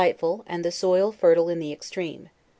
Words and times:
'ghtful, 0.03 0.41
and 0.47 0.65
the 0.65 0.71
soil 0.71 1.11
fertile 1.11 1.47
in 1.47 1.59
the 1.59 1.71
extreme. 1.71 2.29